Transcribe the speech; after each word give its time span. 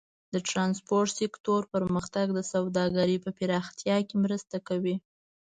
د 0.33 0.35
ټرانسپورټ 0.49 1.09
سکتور 1.19 1.61
پرمختګ 1.73 2.27
د 2.33 2.39
سوداګرۍ 2.51 3.17
په 3.25 3.29
پراختیا 3.37 3.97
کې 4.07 4.15
مرسته 4.23 4.57
کوي. 4.67 4.95